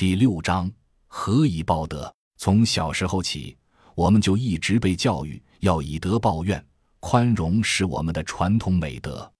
[0.00, 0.72] 第六章
[1.08, 2.10] 何以报德？
[2.38, 3.54] 从小时候起，
[3.94, 6.66] 我们就一直被教育要以德报怨，
[7.00, 9.30] 宽容是我们的传统美德。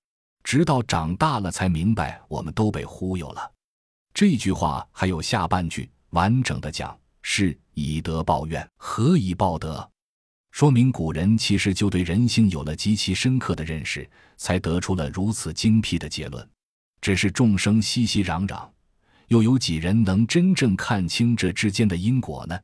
[0.45, 3.51] 直到长大了才明白，我们都被忽悠了。
[4.13, 9.91] 这句话还有下半句，完整的讲是以德报怨，何以报德？
[10.51, 14.07] 说明古人其实就对人性有了极其深刻的认识，
[14.37, 16.47] 才得出了如此精辟的结论。
[17.01, 18.69] 只是众生熙熙攘攘。
[19.31, 22.59] 又有几人能真正看清这之间的因果呢？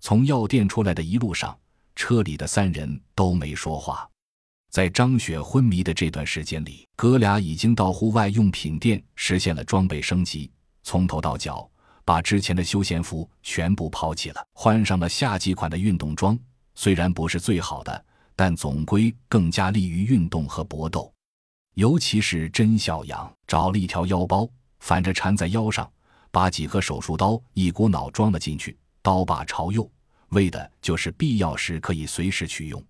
[0.00, 1.56] 从药店出来的一路上，
[1.94, 4.08] 车里的三人都没说话。
[4.72, 10.50] 在张雪昏迷的这段时间里，哥俩已经到户外用品店实现了装备升级，
[10.82, 11.70] 从头到脚
[12.04, 16.36] 把之前的休闲服全部抛弃了，换上了夏季款的运动装。
[16.74, 21.14] 虽然不是最好的，但总归更加利于运动和搏斗。
[21.74, 24.50] 尤其是甄小阳找了一条腰包。
[24.84, 25.90] 反着缠在腰上，
[26.30, 29.90] 把几盒手术刀一股脑装了进去，刀把朝右，
[30.28, 32.84] 为的就是必要时可以随时取用。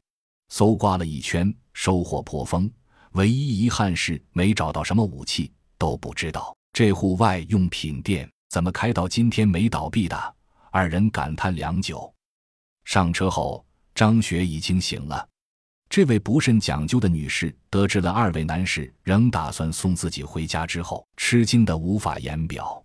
[0.49, 2.69] 搜刮了一圈，收获颇丰，
[3.13, 5.53] 唯一遗憾是没找到什么武器。
[5.79, 10.35] 都不知道这户外用品店怎么开到今天没倒闭的。
[10.73, 12.13] 二人感叹良久。
[12.85, 15.29] 上车后，张雪已经醒了。
[15.95, 22.85] 这位不甚讲究的女士得知了二位男士仍打算送自己回家之后，吃惊的无法言表。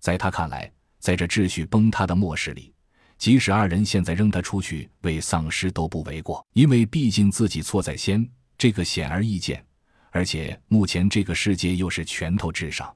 [0.00, 2.74] 在她看来，在这秩序崩塌的末世里，
[3.16, 9.64] 即使二人现在扔她出去为丧尸都不为过，因为毕竟自己错在先，这个显而易见。
[10.10, 12.94] 而且目前这个世界又是拳头至上，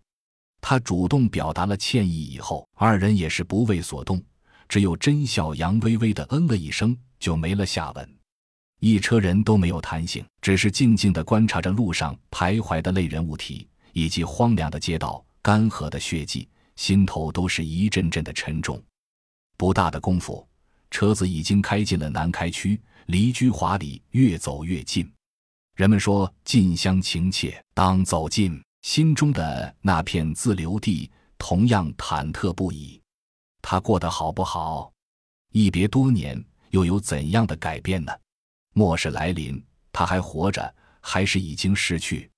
[0.61, 4.23] 她主动表达了歉意以后，二人也是不为所动，
[4.69, 8.07] 只有甄小阳微微的嗯了一声，就没了下文。
[8.81, 18.83] 一车人都没有谈醒，只是静静地观察着路上徘徊的类人物体，以及荒凉的街道、干涸的血迹，心头都是一阵阵的沉重。
[19.57, 20.47] 不大的功夫，
[20.91, 25.11] 车子已经开进了南开区，离居华里越走越近。
[25.75, 33.01] 人们说“近乡情怯”，当走进心中的那片自留地，同样忐忑不已。
[33.63, 34.93] 他过得好不好？
[35.53, 38.13] 一别多年，又有怎样的改变呢？
[38.79, 42.31] 末世来临，他还活着，还是已经逝去？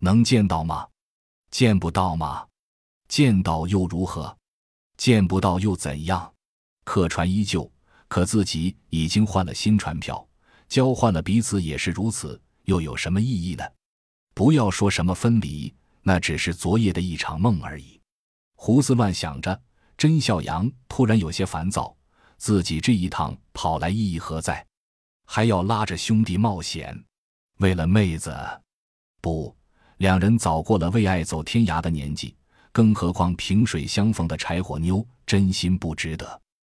[0.00, 0.84] 能见到吗？
[1.52, 2.44] 见不到吗？
[3.06, 4.36] 见到又如何？
[4.96, 6.34] 见不到又怎样？
[6.82, 7.70] 客船依旧，
[8.08, 10.28] 可自己已经换了新船票，
[10.68, 13.62] 交换了彼此也是如此，又有什么意义呢？
[14.34, 15.72] 不要说什么分离，
[16.02, 18.00] 那只是昨夜的一场梦而已。
[18.56, 19.62] 胡思乱想着，
[19.96, 21.96] 甄笑阳突然有些烦躁，
[22.38, 24.66] 自己这一趟跑来意义何在？
[25.26, 27.04] 还要拉着兄弟冒险，
[27.58, 28.34] 为了妹子，
[29.20, 29.54] 不，
[29.98, 32.34] 两人早过了为爱走天涯的年纪，
[32.72, 36.40] 更何况萍水相逢的柴火妞，真心不值得。